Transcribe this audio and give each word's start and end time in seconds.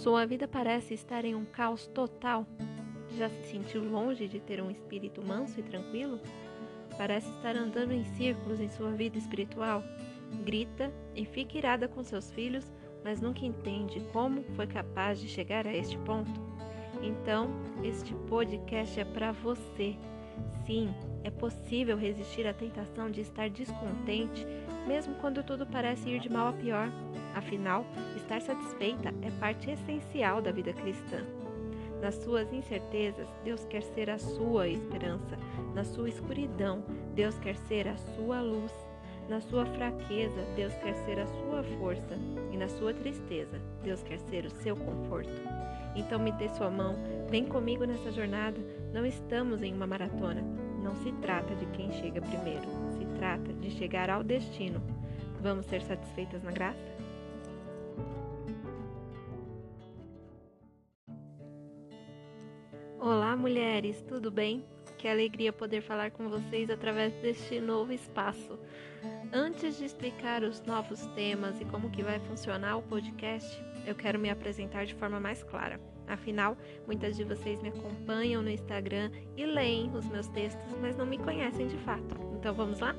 Sua 0.00 0.24
vida 0.24 0.48
parece 0.48 0.94
estar 0.94 1.26
em 1.26 1.34
um 1.34 1.44
caos 1.44 1.86
total? 1.86 2.46
Já 3.18 3.28
se 3.28 3.50
sentiu 3.50 3.84
longe 3.84 4.26
de 4.26 4.40
ter 4.40 4.62
um 4.62 4.70
espírito 4.70 5.22
manso 5.22 5.60
e 5.60 5.62
tranquilo? 5.62 6.18
Parece 6.96 7.28
estar 7.28 7.54
andando 7.54 7.92
em 7.92 8.02
círculos 8.16 8.60
em 8.60 8.68
sua 8.70 8.92
vida 8.92 9.18
espiritual? 9.18 9.84
Grita 10.42 10.90
e 11.14 11.26
fica 11.26 11.58
irada 11.58 11.86
com 11.86 12.02
seus 12.02 12.30
filhos, 12.30 12.72
mas 13.04 13.20
nunca 13.20 13.44
entende 13.44 14.00
como 14.10 14.42
foi 14.56 14.66
capaz 14.66 15.20
de 15.20 15.28
chegar 15.28 15.66
a 15.66 15.76
este 15.76 15.98
ponto? 15.98 16.40
Então, 17.02 17.50
este 17.84 18.14
podcast 18.26 18.98
é 18.98 19.04
para 19.04 19.32
você. 19.32 19.94
Sim, 20.64 20.94
é 21.24 21.30
possível 21.30 21.98
resistir 21.98 22.46
à 22.46 22.54
tentação 22.54 23.10
de 23.10 23.20
estar 23.20 23.50
descontente, 23.50 24.46
mesmo 24.86 25.14
quando 25.16 25.42
tudo 25.42 25.66
parece 25.66 26.08
ir 26.08 26.20
de 26.20 26.28
mal 26.28 26.48
a 26.48 26.52
pior. 26.52 26.88
Afinal, 27.34 27.84
estar 28.16 28.40
satisfeita 28.40 29.14
é 29.22 29.30
parte 29.38 29.70
essencial 29.70 30.40
da 30.40 30.50
vida 30.50 30.72
cristã. 30.72 31.24
Nas 32.00 32.14
suas 32.14 32.50
incertezas, 32.52 33.28
Deus 33.44 33.64
quer 33.66 33.82
ser 33.82 34.08
a 34.08 34.18
sua 34.18 34.68
esperança. 34.68 35.36
Na 35.74 35.84
sua 35.84 36.08
escuridão, 36.08 36.82
Deus 37.14 37.38
quer 37.38 37.56
ser 37.56 37.86
a 37.86 37.96
sua 37.96 38.40
luz. 38.40 38.72
Na 39.28 39.40
sua 39.40 39.66
fraqueza, 39.66 40.42
Deus 40.56 40.72
quer 40.74 40.94
ser 41.04 41.20
a 41.20 41.26
sua 41.26 41.62
força. 41.78 42.18
E 42.50 42.56
na 42.56 42.68
sua 42.68 42.94
tristeza, 42.94 43.60
Deus 43.82 44.02
quer 44.02 44.18
ser 44.18 44.46
o 44.46 44.50
seu 44.50 44.74
conforto. 44.74 45.30
Então 45.94 46.18
me 46.18 46.32
dê 46.32 46.48
sua 46.48 46.70
mão, 46.70 46.96
vem 47.28 47.44
comigo 47.44 47.84
nessa 47.84 48.10
jornada. 48.10 48.58
Não 48.92 49.04
estamos 49.04 49.62
em 49.62 49.74
uma 49.74 49.86
maratona. 49.86 50.42
Não 50.82 50.96
se 50.96 51.12
trata 51.20 51.54
de 51.54 51.66
quem 51.66 51.92
chega 51.92 52.22
primeiro, 52.22 52.66
trata 53.20 53.52
de 53.52 53.70
chegar 53.72 54.08
ao 54.08 54.24
destino. 54.24 54.80
Vamos 55.42 55.66
ser 55.66 55.82
satisfeitas 55.82 56.42
na 56.42 56.50
graça? 56.50 56.78
Olá, 62.98 63.36
mulheres, 63.36 64.02
tudo 64.08 64.30
bem? 64.30 64.64
Que 64.96 65.06
alegria 65.06 65.52
poder 65.52 65.82
falar 65.82 66.10
com 66.12 66.30
vocês 66.30 66.70
através 66.70 67.12
deste 67.16 67.60
novo 67.60 67.92
espaço. 67.92 68.58
Antes 69.30 69.76
de 69.76 69.84
explicar 69.84 70.42
os 70.42 70.62
novos 70.62 71.04
temas 71.08 71.60
e 71.60 71.66
como 71.66 71.90
que 71.90 72.02
vai 72.02 72.18
funcionar 72.20 72.78
o 72.78 72.82
podcast, 72.82 73.62
eu 73.86 73.94
quero 73.94 74.18
me 74.18 74.30
apresentar 74.30 74.86
de 74.86 74.94
forma 74.94 75.20
mais 75.20 75.42
clara. 75.42 75.78
Afinal, 76.08 76.56
muitas 76.86 77.16
de 77.16 77.24
vocês 77.24 77.60
me 77.60 77.68
acompanham 77.68 78.42
no 78.42 78.50
Instagram 78.50 79.10
e 79.36 79.44
leem 79.44 79.94
os 79.94 80.06
meus 80.08 80.26
textos, 80.28 80.74
mas 80.80 80.96
não 80.96 81.04
me 81.04 81.18
conhecem 81.18 81.68
de 81.68 81.76
fato. 81.78 82.16
Então 82.34 82.54
vamos 82.54 82.80
lá? 82.80 82.96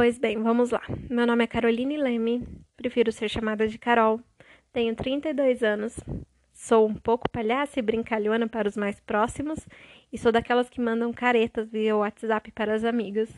Pois 0.00 0.18
bem, 0.18 0.42
vamos 0.42 0.70
lá. 0.70 0.80
Meu 1.10 1.26
nome 1.26 1.44
é 1.44 1.46
Caroline 1.46 1.98
Leme, 1.98 2.48
prefiro 2.74 3.12
ser 3.12 3.28
chamada 3.28 3.68
de 3.68 3.76
Carol. 3.76 4.18
Tenho 4.72 4.96
32 4.96 5.62
anos, 5.62 5.94
sou 6.54 6.88
um 6.88 6.94
pouco 6.94 7.28
palhaça 7.28 7.78
e 7.78 7.82
brincalhona 7.82 8.48
para 8.48 8.66
os 8.66 8.78
mais 8.78 8.98
próximos 8.98 9.68
e 10.10 10.16
sou 10.16 10.32
daquelas 10.32 10.70
que 10.70 10.80
mandam 10.80 11.12
caretas 11.12 11.70
via 11.70 11.94
WhatsApp 11.94 12.50
para 12.52 12.72
as 12.72 12.82
amigas. 12.82 13.28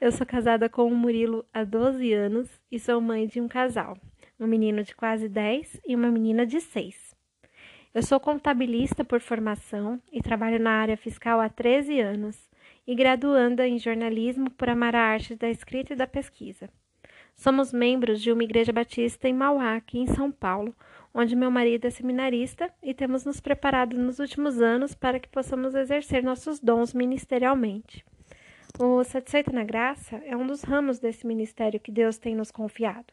Eu 0.00 0.10
sou 0.10 0.26
casada 0.26 0.70
com 0.70 0.86
o 0.86 0.96
Murilo 0.96 1.44
há 1.52 1.64
12 1.64 2.14
anos 2.14 2.48
e 2.72 2.80
sou 2.80 2.98
mãe 2.98 3.26
de 3.26 3.38
um 3.38 3.46
casal, 3.46 3.94
um 4.40 4.46
menino 4.46 4.82
de 4.82 4.96
quase 4.96 5.28
10 5.28 5.82
e 5.86 5.94
uma 5.94 6.10
menina 6.10 6.46
de 6.46 6.62
6. 6.62 7.14
Eu 7.92 8.02
sou 8.02 8.18
contabilista 8.18 9.04
por 9.04 9.20
formação 9.20 10.00
e 10.10 10.22
trabalho 10.22 10.58
na 10.58 10.70
área 10.70 10.96
fiscal 10.96 11.38
há 11.42 11.50
13 11.50 12.00
anos 12.00 12.49
e 12.86 12.94
graduanda 12.94 13.66
em 13.66 13.78
jornalismo 13.78 14.50
por 14.50 14.68
amar 14.68 14.94
a 14.96 15.00
arte 15.00 15.34
da 15.34 15.48
escrita 15.48 15.92
e 15.92 15.96
da 15.96 16.06
pesquisa. 16.06 16.68
Somos 17.34 17.72
membros 17.72 18.20
de 18.20 18.30
uma 18.30 18.44
igreja 18.44 18.72
batista 18.72 19.28
em 19.28 19.32
Mauá, 19.32 19.76
aqui 19.76 19.98
em 19.98 20.06
São 20.06 20.30
Paulo, 20.30 20.74
onde 21.14 21.34
meu 21.34 21.50
marido 21.50 21.86
é 21.86 21.90
seminarista 21.90 22.72
e 22.82 22.92
temos 22.92 23.24
nos 23.24 23.40
preparado 23.40 23.96
nos 23.96 24.18
últimos 24.18 24.60
anos 24.60 24.94
para 24.94 25.18
que 25.18 25.28
possamos 25.28 25.74
exercer 25.74 26.22
nossos 26.22 26.60
dons 26.60 26.92
ministerialmente. 26.92 28.04
O 28.78 29.02
Satisfeito 29.04 29.52
na 29.52 29.64
Graça 29.64 30.16
é 30.24 30.36
um 30.36 30.46
dos 30.46 30.62
ramos 30.62 30.98
desse 30.98 31.26
ministério 31.26 31.80
que 31.80 31.90
Deus 31.90 32.18
tem 32.18 32.34
nos 32.34 32.50
confiado. 32.50 33.12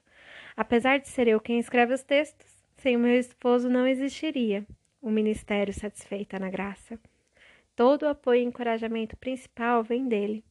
Apesar 0.56 1.00
de 1.00 1.08
ser 1.08 1.28
eu 1.28 1.40
quem 1.40 1.60
escreve 1.60 1.94
os 1.94 2.04
textos, 2.04 2.48
sem 2.78 2.96
o 2.96 3.00
meu 3.00 3.18
esposo 3.18 3.70
não 3.70 3.88
existiria 3.88 4.66
o 5.02 5.10
ministério 5.10 5.74
Satisfeita 5.74 6.38
na 6.38 6.50
Graça. 6.50 7.00
Todo 7.78 8.04
o 8.04 8.10
apoio 8.10 8.42
e 8.42 8.44
encorajamento 8.44 9.16
principal 9.18 9.84
vem 9.84 10.08
dele. 10.08 10.44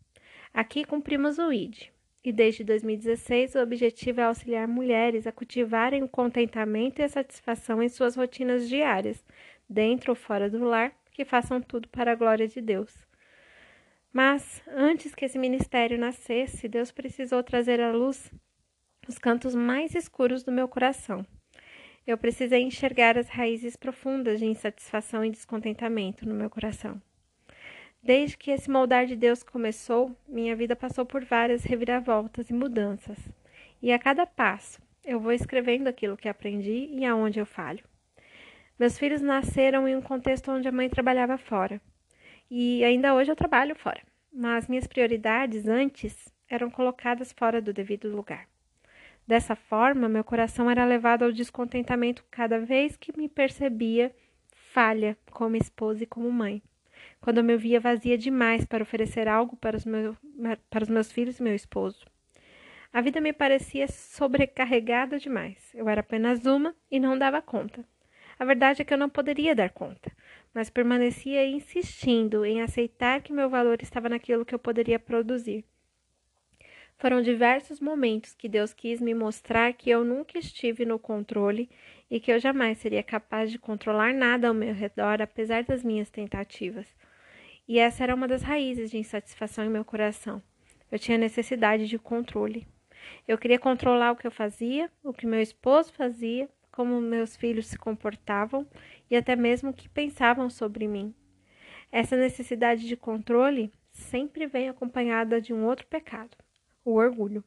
Aqui 0.54 0.84
cumprimos 0.84 1.40
o 1.40 1.52
ID, 1.52 1.88
e 2.22 2.32
desde 2.32 2.62
2016 2.62 3.56
o 3.56 3.58
objetivo 3.58 4.20
é 4.20 4.24
auxiliar 4.24 4.68
mulheres 4.68 5.26
a 5.26 5.32
cultivarem 5.32 6.04
o 6.04 6.08
contentamento 6.08 7.00
e 7.00 7.02
a 7.02 7.08
satisfação 7.08 7.82
em 7.82 7.88
suas 7.88 8.14
rotinas 8.14 8.68
diárias, 8.68 9.24
dentro 9.68 10.12
ou 10.12 10.14
fora 10.14 10.48
do 10.48 10.62
lar, 10.62 10.92
que 11.10 11.24
façam 11.24 11.60
tudo 11.60 11.88
para 11.88 12.12
a 12.12 12.14
glória 12.14 12.46
de 12.46 12.60
Deus. 12.60 12.94
Mas 14.12 14.62
antes 14.68 15.12
que 15.12 15.24
esse 15.24 15.36
ministério 15.36 15.98
nascesse, 15.98 16.68
Deus 16.68 16.92
precisou 16.92 17.42
trazer 17.42 17.80
à 17.80 17.90
luz 17.90 18.30
os 19.08 19.18
cantos 19.18 19.52
mais 19.52 19.96
escuros 19.96 20.44
do 20.44 20.52
meu 20.52 20.68
coração. 20.68 21.26
Eu 22.06 22.16
precisei 22.16 22.62
enxergar 22.62 23.18
as 23.18 23.28
raízes 23.28 23.74
profundas 23.74 24.38
de 24.38 24.46
insatisfação 24.46 25.24
e 25.24 25.30
descontentamento 25.32 26.24
no 26.24 26.32
meu 26.32 26.48
coração. 26.48 27.02
Desde 28.06 28.36
que 28.38 28.52
esse 28.52 28.70
moldar 28.70 29.04
de 29.04 29.16
Deus 29.16 29.42
começou, 29.42 30.16
minha 30.28 30.54
vida 30.54 30.76
passou 30.76 31.04
por 31.04 31.24
várias 31.24 31.64
reviravoltas 31.64 32.48
e 32.48 32.52
mudanças. 32.52 33.18
E 33.82 33.90
a 33.90 33.98
cada 33.98 34.24
passo, 34.24 34.80
eu 35.04 35.18
vou 35.18 35.32
escrevendo 35.32 35.88
aquilo 35.88 36.16
que 36.16 36.28
aprendi 36.28 36.88
e 36.92 37.04
aonde 37.04 37.40
eu 37.40 37.44
falho. 37.44 37.82
Meus 38.78 38.96
filhos 38.96 39.20
nasceram 39.20 39.88
em 39.88 39.96
um 39.96 40.00
contexto 40.00 40.52
onde 40.52 40.68
a 40.68 40.70
mãe 40.70 40.88
trabalhava 40.88 41.36
fora. 41.36 41.80
E 42.48 42.84
ainda 42.84 43.12
hoje 43.12 43.32
eu 43.32 43.34
trabalho 43.34 43.74
fora, 43.74 44.00
mas 44.32 44.68
minhas 44.68 44.86
prioridades 44.86 45.66
antes 45.66 46.32
eram 46.48 46.70
colocadas 46.70 47.32
fora 47.32 47.60
do 47.60 47.72
devido 47.72 48.08
lugar. 48.08 48.46
Dessa 49.26 49.56
forma, 49.56 50.08
meu 50.08 50.22
coração 50.22 50.70
era 50.70 50.84
levado 50.84 51.24
ao 51.24 51.32
descontentamento 51.32 52.24
cada 52.30 52.60
vez 52.60 52.96
que 52.96 53.18
me 53.18 53.28
percebia 53.28 54.14
falha 54.72 55.18
como 55.32 55.56
esposa 55.56 56.04
e 56.04 56.06
como 56.06 56.30
mãe. 56.30 56.62
Quando 57.20 57.38
eu 57.38 57.44
me 57.44 57.56
via 57.56 57.80
vazia 57.80 58.16
demais 58.16 58.64
para 58.64 58.82
oferecer 58.82 59.26
algo 59.28 59.56
para 59.56 59.76
os, 59.76 59.84
meu, 59.84 60.16
para 60.70 60.84
os 60.84 60.88
meus 60.88 61.10
filhos 61.10 61.38
e 61.38 61.42
meu 61.42 61.54
esposo. 61.54 62.04
A 62.92 63.00
vida 63.00 63.20
me 63.20 63.32
parecia 63.32 63.88
sobrecarregada 63.88 65.18
demais. 65.18 65.74
Eu 65.74 65.88
era 65.88 66.00
apenas 66.00 66.46
uma 66.46 66.74
e 66.90 66.98
não 66.98 67.18
dava 67.18 67.42
conta. 67.42 67.84
A 68.38 68.44
verdade 68.44 68.82
é 68.82 68.84
que 68.84 68.92
eu 68.92 68.98
não 68.98 69.08
poderia 69.08 69.54
dar 69.54 69.70
conta, 69.70 70.12
mas 70.54 70.70
permanecia 70.70 71.46
insistindo 71.46 72.44
em 72.44 72.60
aceitar 72.60 73.22
que 73.22 73.32
meu 73.32 73.48
valor 73.48 73.78
estava 73.82 74.08
naquilo 74.08 74.44
que 74.44 74.54
eu 74.54 74.58
poderia 74.58 74.98
produzir. 74.98 75.64
Foram 76.98 77.20
diversos 77.20 77.80
momentos 77.80 78.34
que 78.34 78.48
Deus 78.48 78.72
quis 78.72 79.00
me 79.00 79.14
mostrar 79.14 79.72
que 79.74 79.90
eu 79.90 80.02
nunca 80.02 80.38
estive 80.38 80.86
no 80.86 80.98
controle 80.98 81.68
e 82.10 82.18
que 82.18 82.32
eu 82.32 82.38
jamais 82.38 82.78
seria 82.78 83.02
capaz 83.02 83.50
de 83.50 83.58
controlar 83.58 84.14
nada 84.14 84.48
ao 84.48 84.54
meu 84.54 84.72
redor, 84.72 85.20
apesar 85.20 85.64
das 85.64 85.84
minhas 85.84 86.08
tentativas. 86.08 86.86
E 87.68 87.80
essa 87.80 88.04
era 88.04 88.14
uma 88.14 88.28
das 88.28 88.42
raízes 88.42 88.90
de 88.90 88.98
insatisfação 88.98 89.64
em 89.64 89.68
meu 89.68 89.84
coração. 89.84 90.40
Eu 90.90 90.98
tinha 90.98 91.18
necessidade 91.18 91.88
de 91.88 91.98
controle. 91.98 92.66
Eu 93.26 93.36
queria 93.36 93.58
controlar 93.58 94.12
o 94.12 94.16
que 94.16 94.26
eu 94.26 94.30
fazia, 94.30 94.90
o 95.02 95.12
que 95.12 95.26
meu 95.26 95.40
esposo 95.40 95.92
fazia, 95.92 96.48
como 96.70 97.00
meus 97.00 97.36
filhos 97.36 97.66
se 97.66 97.76
comportavam 97.76 98.66
e 99.10 99.16
até 99.16 99.34
mesmo 99.34 99.70
o 99.70 99.74
que 99.74 99.88
pensavam 99.88 100.48
sobre 100.48 100.86
mim. 100.86 101.12
Essa 101.90 102.16
necessidade 102.16 102.86
de 102.86 102.96
controle 102.96 103.72
sempre 103.90 104.46
vem 104.46 104.68
acompanhada 104.68 105.40
de 105.40 105.52
um 105.52 105.64
outro 105.64 105.86
pecado, 105.86 106.36
o 106.84 106.92
orgulho. 106.94 107.42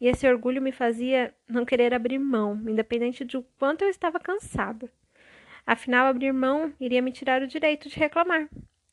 E 0.00 0.06
esse 0.06 0.28
orgulho 0.28 0.62
me 0.62 0.70
fazia 0.70 1.34
não 1.48 1.64
querer 1.64 1.94
abrir 1.94 2.18
mão, 2.18 2.60
independente 2.68 3.24
de 3.24 3.40
quanto 3.58 3.82
eu 3.82 3.88
estava 3.88 4.20
cansada. 4.20 4.90
Afinal, 5.66 6.06
abrir 6.06 6.32
mão 6.32 6.72
iria 6.80 7.02
me 7.02 7.12
tirar 7.12 7.42
o 7.42 7.46
direito 7.46 7.88
de 7.88 7.98
reclamar 7.98 8.48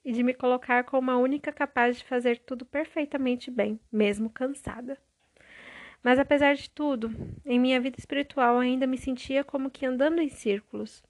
e 0.09 0.11
de 0.11 0.23
me 0.23 0.33
colocar 0.33 0.85
como 0.85 1.11
a 1.11 1.17
única 1.19 1.53
capaz 1.53 1.99
de 1.99 2.03
fazer 2.03 2.39
tudo 2.39 2.65
perfeitamente 2.65 3.51
bem, 3.51 3.79
mesmo 3.91 4.27
cansada. 4.27 4.97
Mas 6.01 6.17
apesar 6.17 6.55
de 6.55 6.67
tudo, 6.67 7.11
em 7.45 7.59
minha 7.59 7.79
vida 7.79 7.99
espiritual 7.99 8.57
ainda 8.57 8.87
me 8.87 8.97
sentia 8.97 9.43
como 9.43 9.69
que 9.69 9.85
andando 9.85 10.19
em 10.19 10.27
círculos. 10.27 11.03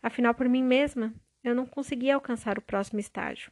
Afinal, 0.00 0.34
por 0.34 0.48
mim 0.48 0.62
mesma, 0.62 1.12
eu 1.42 1.52
não 1.52 1.66
conseguia 1.66 2.14
alcançar 2.14 2.56
o 2.56 2.62
próximo 2.62 3.00
estágio. 3.00 3.50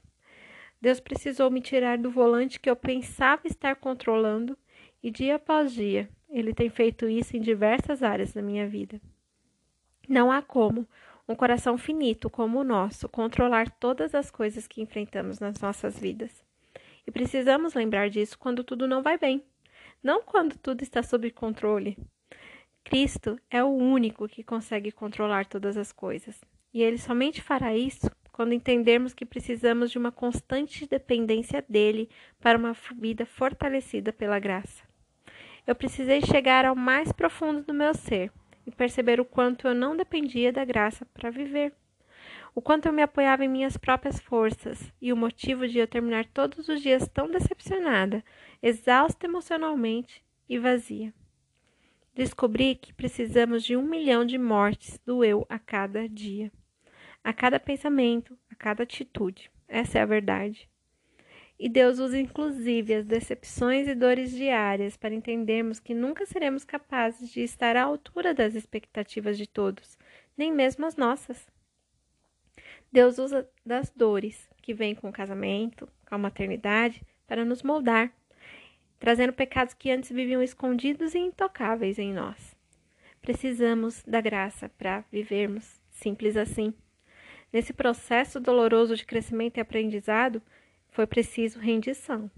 Deus 0.80 1.00
precisou 1.00 1.50
me 1.50 1.60
tirar 1.60 1.98
do 1.98 2.08
volante 2.08 2.60
que 2.60 2.70
eu 2.70 2.76
pensava 2.76 3.42
estar 3.44 3.74
controlando, 3.74 4.56
e 5.02 5.10
dia 5.10 5.34
após 5.34 5.72
dia, 5.72 6.08
Ele 6.30 6.54
tem 6.54 6.70
feito 6.70 7.08
isso 7.08 7.36
em 7.36 7.40
diversas 7.40 8.04
áreas 8.04 8.32
da 8.32 8.40
minha 8.40 8.68
vida. 8.68 9.00
Não 10.08 10.30
há 10.30 10.40
como 10.40 10.86
um 11.28 11.34
coração 11.34 11.76
finito 11.76 12.30
como 12.30 12.60
o 12.60 12.64
nosso 12.64 13.08
controlar 13.08 13.70
todas 13.70 14.14
as 14.14 14.30
coisas 14.30 14.66
que 14.66 14.80
enfrentamos 14.80 15.38
nas 15.38 15.60
nossas 15.60 15.98
vidas. 15.98 16.44
E 17.06 17.10
precisamos 17.10 17.74
lembrar 17.74 18.10
disso 18.10 18.38
quando 18.38 18.64
tudo 18.64 18.86
não 18.86 19.02
vai 19.02 19.18
bem 19.18 19.44
não 20.02 20.22
quando 20.22 20.56
tudo 20.58 20.82
está 20.82 21.02
sob 21.02 21.30
controle. 21.30 21.98
Cristo 22.84 23.38
é 23.50 23.64
o 23.64 23.68
único 23.68 24.28
que 24.28 24.44
consegue 24.44 24.92
controlar 24.92 25.46
todas 25.46 25.76
as 25.76 25.90
coisas, 25.90 26.40
e 26.72 26.82
ele 26.82 26.98
somente 26.98 27.42
fará 27.42 27.74
isso 27.74 28.08
quando 28.30 28.52
entendermos 28.52 29.14
que 29.14 29.26
precisamos 29.26 29.90
de 29.90 29.98
uma 29.98 30.12
constante 30.12 30.86
dependência 30.86 31.64
dele 31.68 32.08
para 32.38 32.58
uma 32.58 32.74
vida 32.94 33.26
fortalecida 33.26 34.12
pela 34.12 34.38
graça. 34.38 34.84
Eu 35.66 35.74
precisei 35.74 36.20
chegar 36.20 36.64
ao 36.64 36.76
mais 36.76 37.10
profundo 37.10 37.62
do 37.64 37.74
meu 37.74 37.92
ser 37.94 38.30
e 38.66 38.70
perceber 38.70 39.20
o 39.20 39.24
quanto 39.24 39.68
eu 39.68 39.74
não 39.74 39.96
dependia 39.96 40.52
da 40.52 40.64
graça 40.64 41.06
para 41.14 41.30
viver. 41.30 41.72
O 42.54 42.60
quanto 42.60 42.86
eu 42.86 42.92
me 42.92 43.02
apoiava 43.02 43.44
em 43.44 43.48
minhas 43.48 43.76
próprias 43.76 44.18
forças 44.18 44.92
e 45.00 45.12
o 45.12 45.16
motivo 45.16 45.68
de 45.68 45.78
eu 45.78 45.86
terminar 45.86 46.26
todos 46.26 46.68
os 46.68 46.80
dias 46.80 47.06
tão 47.08 47.30
decepcionada, 47.30 48.24
exausta 48.62 49.26
emocionalmente 49.26 50.24
e 50.48 50.58
vazia. 50.58 51.12
Descobri 52.14 52.74
que 52.74 52.92
precisamos 52.92 53.62
de 53.62 53.76
um 53.76 53.82
milhão 53.82 54.24
de 54.24 54.38
mortes 54.38 54.98
do 55.04 55.22
eu 55.22 55.46
a 55.48 55.58
cada 55.58 56.08
dia 56.08 56.50
a 57.26 57.32
cada 57.32 57.58
pensamento, 57.58 58.38
a 58.48 58.54
cada 58.54 58.84
atitude. 58.84 59.50
Essa 59.66 59.98
é 59.98 60.02
a 60.02 60.06
verdade. 60.06 60.70
E 61.58 61.68
Deus 61.68 61.98
usa 61.98 62.18
inclusive 62.18 62.94
as 62.94 63.06
decepções 63.06 63.88
e 63.88 63.94
dores 63.94 64.30
diárias 64.30 64.96
para 64.96 65.14
entendermos 65.14 65.80
que 65.80 65.94
nunca 65.94 66.26
seremos 66.26 66.64
capazes 66.64 67.30
de 67.30 67.40
estar 67.40 67.76
à 67.76 67.82
altura 67.82 68.34
das 68.34 68.54
expectativas 68.54 69.38
de 69.38 69.46
todos, 69.46 69.98
nem 70.36 70.52
mesmo 70.52 70.84
as 70.84 70.96
nossas. 70.96 71.46
Deus 72.92 73.18
usa 73.18 73.48
das 73.64 73.90
dores 73.90 74.48
que 74.62 74.74
vêm 74.74 74.94
com 74.94 75.08
o 75.08 75.12
casamento, 75.12 75.88
com 76.06 76.14
a 76.14 76.18
maternidade, 76.18 77.02
para 77.26 77.44
nos 77.44 77.62
moldar, 77.62 78.12
trazendo 78.98 79.32
pecados 79.32 79.74
que 79.74 79.90
antes 79.90 80.10
viviam 80.10 80.42
escondidos 80.42 81.14
e 81.14 81.18
intocáveis 81.18 81.98
em 81.98 82.12
nós. 82.12 82.54
Precisamos 83.20 84.04
da 84.04 84.20
graça 84.20 84.68
para 84.68 85.04
vivermos, 85.10 85.80
simples 85.90 86.36
assim. 86.36 86.72
Nesse 87.52 87.72
processo 87.72 88.38
doloroso 88.38 88.94
de 88.94 89.04
crescimento 89.04 89.56
e 89.56 89.60
aprendizado, 89.60 90.42
foi 90.96 91.06
preciso 91.06 91.58
rendição. 91.58 92.30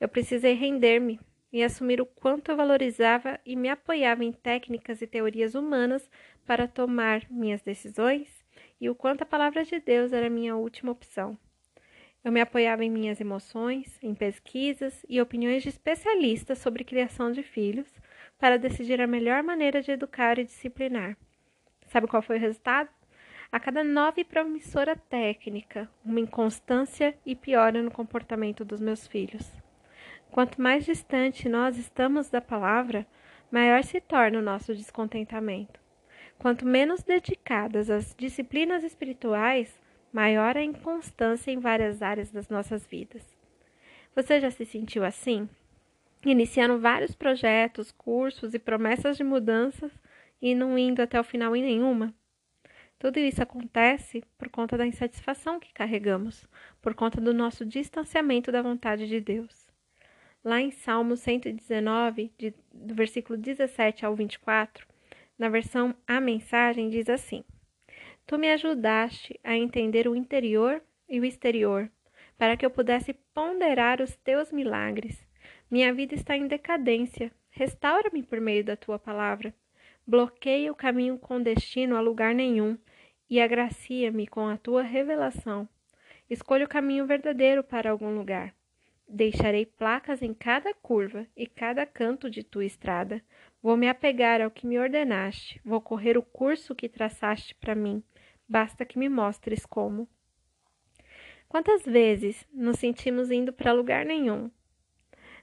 Eu 0.00 0.08
precisei 0.08 0.54
render-me 0.54 1.20
e 1.52 1.62
assumir 1.62 2.00
o 2.00 2.04
quanto 2.04 2.50
eu 2.50 2.56
valorizava 2.56 3.38
e 3.46 3.54
me 3.54 3.68
apoiava 3.68 4.24
em 4.24 4.32
técnicas 4.32 5.00
e 5.02 5.06
teorias 5.06 5.54
humanas 5.54 6.10
para 6.44 6.66
tomar 6.66 7.22
minhas 7.30 7.62
decisões 7.62 8.44
e 8.80 8.90
o 8.90 8.94
quanto 8.94 9.22
a 9.22 9.26
palavra 9.26 9.62
de 9.62 9.78
Deus 9.78 10.12
era 10.12 10.28
minha 10.28 10.56
última 10.56 10.90
opção. 10.90 11.38
Eu 12.24 12.32
me 12.32 12.40
apoiava 12.40 12.84
em 12.84 12.90
minhas 12.90 13.20
emoções, 13.20 13.96
em 14.02 14.16
pesquisas 14.16 15.06
e 15.08 15.20
opiniões 15.20 15.62
de 15.62 15.68
especialistas 15.68 16.58
sobre 16.58 16.82
criação 16.82 17.30
de 17.30 17.44
filhos 17.44 17.86
para 18.36 18.58
decidir 18.58 19.00
a 19.00 19.06
melhor 19.06 19.44
maneira 19.44 19.80
de 19.80 19.92
educar 19.92 20.40
e 20.40 20.44
disciplinar. 20.44 21.16
Sabe 21.86 22.08
qual 22.08 22.20
foi 22.20 22.36
o 22.36 22.40
resultado? 22.40 22.90
A 23.56 23.58
cada 23.58 23.82
nova 23.82 24.20
e 24.20 24.24
promissora 24.24 24.94
técnica, 24.94 25.88
uma 26.04 26.20
inconstância 26.20 27.16
e 27.24 27.34
piora 27.34 27.82
no 27.82 27.90
comportamento 27.90 28.66
dos 28.66 28.82
meus 28.82 29.06
filhos. 29.06 29.50
Quanto 30.30 30.60
mais 30.60 30.84
distante 30.84 31.48
nós 31.48 31.78
estamos 31.78 32.28
da 32.28 32.42
palavra, 32.42 33.06
maior 33.50 33.82
se 33.82 33.98
torna 33.98 34.40
o 34.40 34.42
nosso 34.42 34.74
descontentamento. 34.74 35.80
Quanto 36.38 36.66
menos 36.66 37.02
dedicadas 37.02 37.88
às 37.88 38.14
disciplinas 38.14 38.84
espirituais, 38.84 39.80
maior 40.12 40.54
a 40.54 40.62
inconstância 40.62 41.50
em 41.50 41.58
várias 41.58 42.02
áreas 42.02 42.30
das 42.30 42.50
nossas 42.50 42.86
vidas. 42.86 43.24
Você 44.14 44.38
já 44.38 44.50
se 44.50 44.66
sentiu 44.66 45.02
assim? 45.02 45.48
Iniciando 46.26 46.78
vários 46.78 47.14
projetos, 47.14 47.90
cursos 47.90 48.52
e 48.52 48.58
promessas 48.58 49.16
de 49.16 49.24
mudanças 49.24 49.98
e 50.42 50.54
não 50.54 50.76
indo 50.76 51.00
até 51.00 51.18
o 51.18 51.24
final 51.24 51.56
em 51.56 51.62
nenhuma? 51.62 52.14
Tudo 52.98 53.18
isso 53.18 53.42
acontece 53.42 54.22
por 54.38 54.48
conta 54.48 54.76
da 54.76 54.86
insatisfação 54.86 55.60
que 55.60 55.72
carregamos, 55.72 56.48
por 56.80 56.94
conta 56.94 57.20
do 57.20 57.34
nosso 57.34 57.64
distanciamento 57.64 58.50
da 58.50 58.62
vontade 58.62 59.06
de 59.06 59.20
Deus. 59.20 59.68
Lá 60.42 60.60
em 60.60 60.70
Salmo 60.70 61.16
119, 61.16 62.32
de, 62.38 62.54
do 62.72 62.94
versículo 62.94 63.36
17 63.38 64.06
ao 64.06 64.14
24, 64.14 64.86
na 65.38 65.48
versão 65.48 65.94
A 66.06 66.20
Mensagem, 66.20 66.88
diz 66.88 67.08
assim: 67.10 67.44
Tu 68.26 68.38
me 68.38 68.50
ajudaste 68.50 69.38
a 69.44 69.54
entender 69.54 70.08
o 70.08 70.16
interior 70.16 70.82
e 71.08 71.20
o 71.20 71.24
exterior, 71.24 71.90
para 72.38 72.56
que 72.56 72.64
eu 72.64 72.70
pudesse 72.70 73.12
ponderar 73.34 74.00
os 74.00 74.16
teus 74.16 74.50
milagres. 74.50 75.26
Minha 75.70 75.92
vida 75.92 76.14
está 76.14 76.36
em 76.36 76.46
decadência. 76.46 77.30
Restaura-me 77.50 78.22
por 78.22 78.40
meio 78.40 78.64
da 78.64 78.76
tua 78.76 78.98
palavra. 78.98 79.54
Bloqueia 80.06 80.70
o 80.70 80.74
caminho 80.74 81.18
com 81.18 81.42
destino 81.42 81.96
a 81.96 82.00
lugar 82.00 82.32
nenhum 82.32 82.78
e 83.28 83.40
agracia-me 83.40 84.26
com 84.26 84.46
a 84.46 84.56
tua 84.56 84.82
revelação. 84.82 85.68
Escolha 86.30 86.64
o 86.64 86.68
caminho 86.68 87.06
verdadeiro 87.06 87.64
para 87.64 87.90
algum 87.90 88.14
lugar. 88.14 88.54
Deixarei 89.08 89.66
placas 89.66 90.22
em 90.22 90.32
cada 90.32 90.72
curva 90.74 91.26
e 91.36 91.46
cada 91.46 91.84
canto 91.84 92.30
de 92.30 92.44
tua 92.44 92.64
estrada. 92.64 93.20
Vou 93.62 93.76
me 93.76 93.88
apegar 93.88 94.40
ao 94.40 94.50
que 94.50 94.66
me 94.66 94.78
ordenaste, 94.78 95.60
vou 95.64 95.80
correr 95.80 96.16
o 96.16 96.22
curso 96.22 96.74
que 96.74 96.88
traçaste 96.88 97.54
para 97.56 97.74
mim. 97.74 98.02
Basta 98.48 98.84
que 98.84 98.98
me 98.98 99.08
mostres 99.08 99.66
como. 99.66 100.08
Quantas 101.48 101.84
vezes 101.84 102.46
nos 102.52 102.78
sentimos 102.78 103.30
indo 103.30 103.52
para 103.52 103.72
lugar 103.72 104.04
nenhum? 104.04 104.50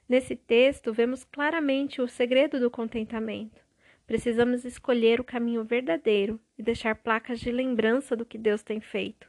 Nesse 0.07 0.36
texto, 0.36 0.94
vemos 0.94 1.24
claramente 1.24 2.01
o 2.01 2.07
segredo 2.07 2.59
do 2.59 2.69
contentamento. 2.69 3.62
Precisamos 4.06 4.66
escolher 4.66 5.20
o 5.20 5.24
caminho 5.24 5.64
verdadeiro 5.64 6.40
e 6.58 6.64
deixar 6.64 6.96
placas 6.96 7.40
de 7.40 7.52
lembrança 7.52 8.16
do 8.16 8.26
que 8.26 8.38
Deus 8.38 8.62
tem 8.62 8.82
feito. 8.82 9.28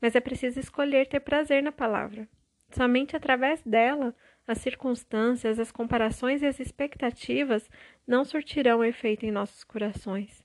Mas 0.00 0.14
é 0.14 0.20
preciso 0.20 0.60
escolher 0.60 1.06
ter 1.06 1.20
prazer 1.20 1.62
na 1.62 1.72
palavra. 1.72 2.28
Somente 2.70 3.16
através 3.16 3.62
dela, 3.62 4.14
as 4.46 4.58
circunstâncias, 4.58 5.58
as 5.58 5.72
comparações 5.72 6.42
e 6.42 6.46
as 6.46 6.60
expectativas 6.60 7.68
não 8.06 8.24
surtirão 8.24 8.84
efeito 8.84 9.26
em 9.26 9.32
nossos 9.32 9.64
corações. 9.64 10.44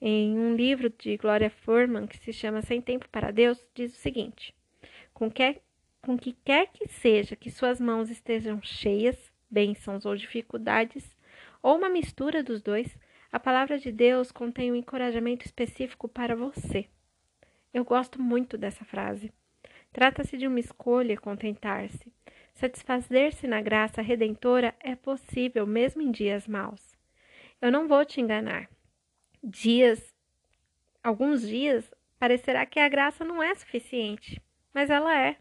Em 0.00 0.38
um 0.38 0.54
livro 0.54 0.90
de 0.90 1.16
Gloria 1.16 1.48
Furman, 1.48 2.06
que 2.06 2.18
se 2.18 2.32
chama 2.32 2.60
Sem 2.60 2.82
Tempo 2.82 3.08
para 3.08 3.30
Deus, 3.30 3.66
diz 3.74 3.94
o 3.94 3.96
seguinte: 3.96 4.54
com 5.14 5.30
que, 5.30 5.60
com 6.02 6.18
que 6.18 6.36
quer 6.44 6.66
que 6.66 6.86
seja 6.88 7.34
que 7.34 7.50
suas 7.50 7.80
mãos 7.80 8.10
estejam 8.10 8.60
cheias, 8.60 9.32
bênçãos 9.50 10.04
ou 10.04 10.14
dificuldades, 10.14 11.13
ou 11.64 11.78
uma 11.78 11.88
mistura 11.88 12.42
dos 12.42 12.60
dois, 12.60 12.94
a 13.32 13.40
palavra 13.40 13.78
de 13.78 13.90
Deus 13.90 14.30
contém 14.30 14.70
um 14.70 14.76
encorajamento 14.76 15.46
específico 15.46 16.06
para 16.06 16.36
você. 16.36 16.90
Eu 17.72 17.86
gosto 17.86 18.20
muito 18.20 18.58
dessa 18.58 18.84
frase. 18.84 19.32
Trata-se 19.90 20.36
de 20.36 20.46
uma 20.46 20.60
escolha 20.60 21.16
contentar-se. 21.16 22.12
Satisfazer-se 22.52 23.46
na 23.46 23.62
graça 23.62 24.02
redentora 24.02 24.74
é 24.78 24.94
possível 24.94 25.66
mesmo 25.66 26.02
em 26.02 26.10
dias 26.10 26.46
maus. 26.46 26.98
Eu 27.62 27.72
não 27.72 27.88
vou 27.88 28.04
te 28.04 28.20
enganar. 28.20 28.68
Dias, 29.42 30.14
alguns 31.02 31.48
dias, 31.48 31.90
parecerá 32.18 32.66
que 32.66 32.78
a 32.78 32.90
graça 32.90 33.24
não 33.24 33.42
é 33.42 33.54
suficiente, 33.54 34.38
mas 34.74 34.90
ela 34.90 35.18
é. 35.18 35.38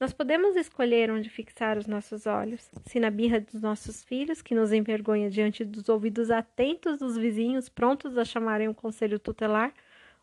Nós 0.00 0.12
podemos 0.12 0.56
escolher 0.56 1.10
onde 1.10 1.30
fixar 1.30 1.78
os 1.78 1.86
nossos 1.86 2.26
olhos, 2.26 2.68
se 2.84 2.98
na 2.98 3.10
birra 3.10 3.40
dos 3.40 3.62
nossos 3.62 4.02
filhos, 4.02 4.42
que 4.42 4.54
nos 4.54 4.72
envergonha 4.72 5.30
diante 5.30 5.64
dos 5.64 5.88
ouvidos 5.88 6.30
atentos 6.30 6.98
dos 6.98 7.16
vizinhos 7.16 7.68
prontos 7.68 8.18
a 8.18 8.24
chamarem 8.24 8.68
o 8.68 8.74
conselho 8.74 9.20
tutelar, 9.20 9.72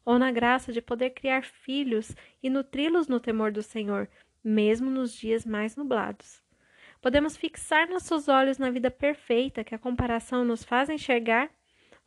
ou 0.04 0.20
na 0.20 0.32
graça 0.32 0.74
de 0.74 0.82
poder 0.82 1.12
criar 1.12 1.44
filhos 1.44 2.14
e 2.44 2.50
nutri-los 2.50 3.08
no 3.08 3.20
temor 3.20 3.52
do 3.52 3.62
Senhor, 3.62 4.10
mesmo 4.44 4.90
nos 4.90 5.14
dias 5.14 5.46
mais 5.46 5.76
nublados. 5.76 6.42
Podemos 7.02 7.38
fixar 7.38 7.88
nossos 7.88 8.28
olhos 8.28 8.58
na 8.58 8.70
vida 8.70 8.92
perfeita 8.92 9.64
que 9.64 9.74
a 9.74 9.80
comparação 9.80 10.44
nos 10.44 10.64
faz 10.64 10.90
enxergar 10.90 11.50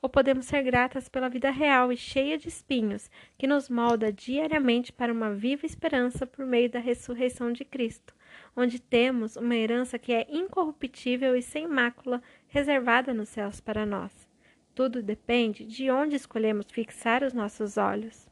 ou 0.05 0.11
podemos 0.11 0.45
ser 0.45 0.63
gratas 0.63 1.09
pela 1.09 1.31
vida 1.31 1.51
real 1.51 1.91
e 1.91 1.97
cheia 1.97 2.37
de 2.37 2.47
espinhos, 2.47 3.11
que 3.39 3.47
nos 3.47 3.71
molda 3.71 4.13
diariamente 4.13 4.93
para 4.93 5.11
uma 5.11 5.33
viva 5.33 5.65
esperança 5.65 6.27
por 6.27 6.45
meio 6.45 6.69
da 6.69 6.79
ressurreição 6.79 7.51
de 7.51 7.65
Cristo, 7.65 8.15
onde 8.55 8.79
temos 8.79 9.35
uma 9.35 9.57
herança 9.57 9.99
que 9.99 10.13
é 10.13 10.27
incorruptível 10.29 11.35
e 11.35 11.41
sem 11.41 11.67
mácula, 11.67 12.23
reservada 12.49 13.15
nos 13.15 13.31
céus 13.31 13.63
para 13.63 13.87
nós. 13.87 14.29
Tudo 14.75 15.03
depende 15.03 15.65
de 15.65 15.91
onde 15.91 16.17
escolhemos 16.17 16.71
fixar 16.71 17.23
os 17.23 17.33
nossos 17.33 17.79
olhos. 17.79 18.29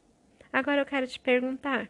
Agora 0.51 0.81
eu 0.81 0.85
quero 0.85 1.07
te 1.07 1.19
perguntar: 1.19 1.89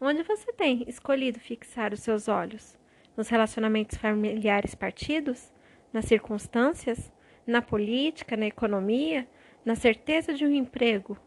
onde 0.00 0.22
você 0.22 0.50
tem 0.54 0.86
escolhido 0.88 1.38
fixar 1.38 1.92
os 1.92 2.00
seus 2.00 2.28
olhos? 2.28 2.78
Nos 3.14 3.28
relacionamentos 3.28 3.98
familiares 3.98 4.74
partidos? 4.74 5.52
Nas 5.92 6.06
circunstâncias? 6.06 7.12
Na 7.48 7.62
política, 7.62 8.36
na 8.36 8.46
economia, 8.46 9.26
na 9.64 9.74
certeza 9.74 10.34
de 10.34 10.44
um 10.44 10.52
emprego, 10.52 11.18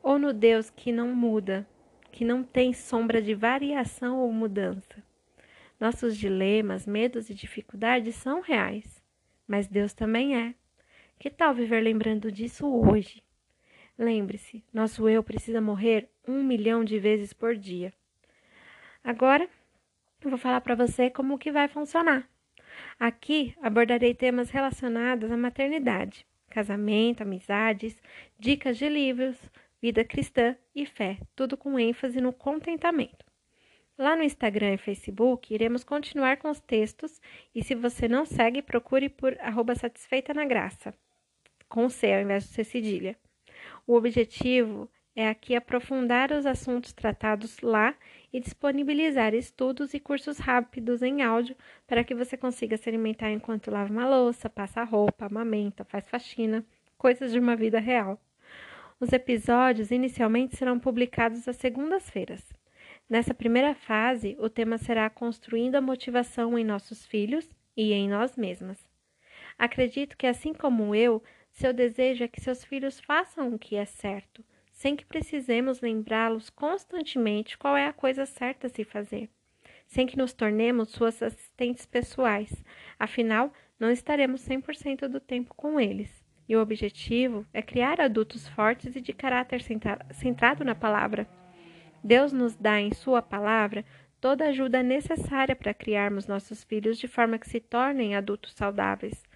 ou 0.00 0.16
no 0.16 0.32
Deus 0.32 0.70
que 0.70 0.92
não 0.92 1.08
muda, 1.08 1.68
que 2.12 2.24
não 2.24 2.44
tem 2.44 2.72
sombra 2.72 3.20
de 3.20 3.34
variação 3.34 4.20
ou 4.20 4.32
mudança. 4.32 5.02
Nossos 5.80 6.16
dilemas, 6.16 6.86
medos 6.86 7.28
e 7.28 7.34
dificuldades 7.34 8.14
são 8.14 8.40
reais, 8.40 9.02
mas 9.48 9.66
Deus 9.66 9.92
também 9.92 10.36
é. 10.36 10.54
Que 11.18 11.28
tal 11.28 11.52
viver 11.52 11.80
lembrando 11.80 12.30
disso 12.30 12.64
hoje? 12.72 13.20
Lembre-se, 13.98 14.62
nosso 14.72 15.08
eu 15.08 15.24
precisa 15.24 15.60
morrer 15.60 16.08
um 16.26 16.40
milhão 16.44 16.84
de 16.84 17.00
vezes 17.00 17.32
por 17.32 17.56
dia. 17.56 17.92
Agora, 19.02 19.48
eu 20.22 20.30
vou 20.30 20.38
falar 20.38 20.60
para 20.60 20.76
você 20.76 21.10
como 21.10 21.36
que 21.36 21.50
vai 21.50 21.66
funcionar. 21.66 22.28
Aqui 22.98 23.54
abordarei 23.62 24.14
temas 24.14 24.50
relacionados 24.50 25.30
à 25.30 25.36
maternidade, 25.36 26.26
casamento, 26.50 27.22
amizades, 27.22 28.02
dicas 28.38 28.76
de 28.76 28.88
livros, 28.88 29.38
vida 29.80 30.04
cristã 30.04 30.56
e 30.74 30.84
fé, 30.84 31.18
tudo 31.36 31.56
com 31.56 31.78
ênfase 31.78 32.20
no 32.20 32.32
contentamento. 32.32 33.24
Lá 33.96 34.14
no 34.14 34.22
Instagram 34.22 34.74
e 34.74 34.78
Facebook 34.78 35.52
iremos 35.52 35.82
continuar 35.82 36.36
com 36.36 36.48
os 36.48 36.60
textos 36.60 37.20
e 37.54 37.64
se 37.64 37.74
você 37.74 38.06
não 38.06 38.24
segue, 38.24 38.62
procure 38.62 39.08
por 39.08 39.36
arroba 39.40 39.74
satisfeita 39.74 40.32
na 40.32 40.44
graça, 40.44 40.94
com 41.68 41.88
C 41.88 42.12
ao 42.12 42.22
invés 42.22 42.44
de 42.44 42.50
ser 42.50 42.64
cedilha. 42.64 43.16
O 43.86 43.94
objetivo 43.94 44.88
é 45.16 45.28
aqui 45.28 45.56
aprofundar 45.56 46.30
os 46.30 46.46
assuntos 46.46 46.92
tratados 46.92 47.60
lá 47.60 47.92
e 48.32 48.40
disponibilizar 48.40 49.34
estudos 49.34 49.94
e 49.94 50.00
cursos 50.00 50.38
rápidos 50.38 51.02
em 51.02 51.22
áudio 51.22 51.56
para 51.86 52.04
que 52.04 52.14
você 52.14 52.36
consiga 52.36 52.76
se 52.76 52.88
alimentar 52.88 53.30
enquanto 53.30 53.70
lava 53.70 53.92
uma 53.92 54.08
louça, 54.08 54.50
passa 54.50 54.84
roupa, 54.84 55.26
amamenta, 55.26 55.84
faz 55.84 56.08
faxina, 56.08 56.64
coisas 56.96 57.32
de 57.32 57.38
uma 57.38 57.56
vida 57.56 57.78
real. 57.78 58.20
Os 59.00 59.12
episódios 59.12 59.90
inicialmente 59.90 60.56
serão 60.56 60.78
publicados 60.78 61.46
às 61.48 61.56
segundas-feiras. 61.56 62.52
Nessa 63.08 63.32
primeira 63.32 63.74
fase, 63.74 64.36
o 64.38 64.50
tema 64.50 64.76
será 64.76 65.08
construindo 65.08 65.76
a 65.76 65.80
motivação 65.80 66.58
em 66.58 66.64
nossos 66.64 67.06
filhos 67.06 67.48
e 67.76 67.92
em 67.92 68.08
nós 68.08 68.36
mesmas. 68.36 68.78
Acredito 69.56 70.16
que, 70.16 70.26
assim 70.26 70.52
como 70.52 70.94
eu, 70.94 71.22
seu 71.50 71.72
desejo 71.72 72.24
é 72.24 72.28
que 72.28 72.40
seus 72.40 72.64
filhos 72.64 73.00
façam 73.00 73.54
o 73.54 73.58
que 73.58 73.76
é 73.76 73.84
certo 73.84 74.44
sem 74.78 74.94
que 74.94 75.04
precisemos 75.04 75.80
lembrá-los 75.80 76.50
constantemente 76.50 77.58
qual 77.58 77.76
é 77.76 77.88
a 77.88 77.92
coisa 77.92 78.24
certa 78.24 78.68
a 78.68 78.70
se 78.70 78.84
fazer, 78.84 79.28
sem 79.88 80.06
que 80.06 80.16
nos 80.16 80.32
tornemos 80.32 80.90
suas 80.90 81.20
assistentes 81.20 81.84
pessoais, 81.84 82.64
afinal, 82.96 83.52
não 83.76 83.90
estaremos 83.90 84.40
100% 84.46 85.08
do 85.08 85.18
tempo 85.18 85.52
com 85.52 85.80
eles. 85.80 86.24
E 86.48 86.54
o 86.54 86.60
objetivo 86.62 87.44
é 87.52 87.60
criar 87.60 88.00
adultos 88.00 88.46
fortes 88.46 88.94
e 88.94 89.00
de 89.00 89.12
caráter 89.12 89.60
centrado 90.12 90.64
na 90.64 90.76
palavra. 90.76 91.28
Deus 92.02 92.32
nos 92.32 92.54
dá 92.54 92.80
em 92.80 92.94
Sua 92.94 93.20
palavra 93.20 93.84
toda 94.20 94.44
a 94.44 94.50
ajuda 94.50 94.80
necessária 94.80 95.56
para 95.56 95.74
criarmos 95.74 96.28
nossos 96.28 96.62
filhos 96.62 96.98
de 96.98 97.08
forma 97.08 97.36
que 97.36 97.48
se 97.48 97.58
tornem 97.58 98.14
adultos 98.14 98.52
saudáveis. 98.54 99.27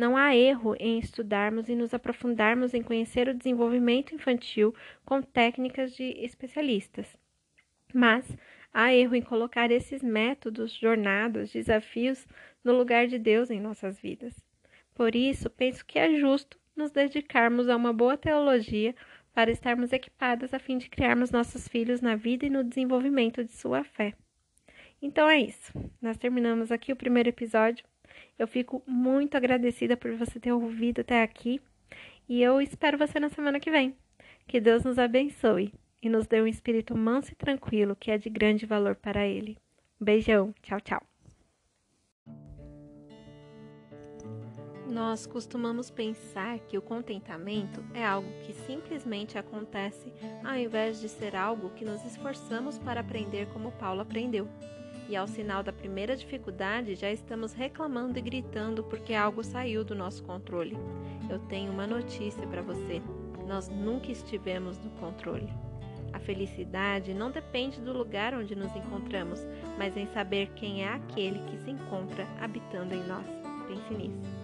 Não 0.00 0.16
há 0.16 0.34
erro 0.34 0.74
em 0.80 0.98
estudarmos 0.98 1.68
e 1.68 1.76
nos 1.76 1.92
aprofundarmos 1.92 2.72
em 2.72 2.82
conhecer 2.82 3.28
o 3.28 3.34
desenvolvimento 3.34 4.14
infantil 4.14 4.74
com 5.04 5.20
técnicas 5.20 5.94
de 5.94 6.04
especialistas. 6.24 7.18
Mas 7.92 8.24
há 8.72 8.94
erro 8.94 9.14
em 9.14 9.20
colocar 9.20 9.70
esses 9.70 10.02
métodos, 10.02 10.72
jornadas, 10.72 11.52
desafios 11.52 12.26
no 12.64 12.74
lugar 12.74 13.08
de 13.08 13.18
Deus 13.18 13.50
em 13.50 13.60
nossas 13.60 14.00
vidas. 14.00 14.42
Por 14.94 15.14
isso, 15.14 15.50
penso 15.50 15.84
que 15.84 15.98
é 15.98 16.18
justo 16.18 16.58
nos 16.74 16.90
dedicarmos 16.90 17.68
a 17.68 17.76
uma 17.76 17.92
boa 17.92 18.16
teologia 18.16 18.96
para 19.34 19.50
estarmos 19.50 19.92
equipadas 19.92 20.54
a 20.54 20.58
fim 20.58 20.78
de 20.78 20.88
criarmos 20.88 21.30
nossos 21.30 21.68
filhos 21.68 22.00
na 22.00 22.16
vida 22.16 22.46
e 22.46 22.50
no 22.50 22.64
desenvolvimento 22.64 23.44
de 23.44 23.52
sua 23.52 23.84
fé. 23.84 24.14
Então 25.02 25.28
é 25.28 25.38
isso. 25.38 25.70
Nós 26.00 26.16
terminamos 26.16 26.72
aqui 26.72 26.90
o 26.90 26.96
primeiro 26.96 27.28
episódio. 27.28 27.84
Eu 28.40 28.48
fico 28.48 28.82
muito 28.86 29.36
agradecida 29.36 29.98
por 29.98 30.14
você 30.14 30.40
ter 30.40 30.50
ouvido 30.50 31.02
até 31.02 31.22
aqui 31.22 31.60
e 32.26 32.42
eu 32.42 32.58
espero 32.58 32.96
você 32.96 33.20
na 33.20 33.28
semana 33.28 33.60
que 33.60 33.70
vem. 33.70 33.94
Que 34.46 34.58
Deus 34.58 34.82
nos 34.82 34.98
abençoe 34.98 35.74
e 36.00 36.08
nos 36.08 36.26
dê 36.26 36.40
um 36.40 36.46
espírito 36.46 36.96
manso 36.96 37.32
e 37.32 37.34
tranquilo 37.34 37.94
que 37.94 38.10
é 38.10 38.16
de 38.16 38.30
grande 38.30 38.64
valor 38.64 38.96
para 38.96 39.28
Ele. 39.28 39.58
beijão, 40.00 40.54
tchau, 40.62 40.80
tchau. 40.80 41.02
Nós 44.88 45.26
costumamos 45.26 45.90
pensar 45.90 46.60
que 46.60 46.78
o 46.78 46.82
contentamento 46.82 47.84
é 47.92 48.02
algo 48.02 48.32
que 48.46 48.54
simplesmente 48.54 49.36
acontece 49.36 50.10
ao 50.42 50.56
invés 50.56 50.98
de 50.98 51.10
ser 51.10 51.36
algo 51.36 51.68
que 51.74 51.84
nos 51.84 52.02
esforçamos 52.06 52.78
para 52.78 53.00
aprender 53.00 53.48
como 53.52 53.70
Paulo 53.72 54.00
aprendeu 54.00 54.48
e 55.10 55.16
ao 55.16 55.26
sinal 55.26 55.60
da 55.60 55.72
primeira 55.72 56.16
dificuldade 56.16 56.94
já 56.94 57.10
estamos 57.10 57.52
reclamando 57.52 58.16
e 58.16 58.22
gritando 58.22 58.84
porque 58.84 59.12
algo 59.12 59.42
saiu 59.42 59.84
do 59.84 59.92
nosso 59.92 60.22
controle. 60.22 60.78
Eu 61.28 61.40
tenho 61.40 61.72
uma 61.72 61.86
notícia 61.86 62.46
para 62.46 62.62
você: 62.62 63.02
nós 63.46 63.68
nunca 63.68 64.12
estivemos 64.12 64.78
no 64.78 64.90
controle. 64.92 65.48
A 66.12 66.20
felicidade 66.20 67.12
não 67.12 67.30
depende 67.30 67.80
do 67.80 67.92
lugar 67.92 68.34
onde 68.34 68.54
nos 68.54 68.74
encontramos, 68.74 69.44
mas 69.76 69.96
em 69.96 70.06
saber 70.06 70.50
quem 70.54 70.84
é 70.84 70.88
aquele 70.88 71.40
que 71.40 71.58
se 71.58 71.70
encontra 71.70 72.26
habitando 72.40 72.94
em 72.94 73.02
nós. 73.06 73.26
Pense 73.66 73.94
nisso. 73.94 74.39